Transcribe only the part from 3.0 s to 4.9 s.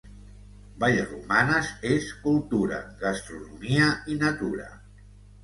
gastronomia i natura.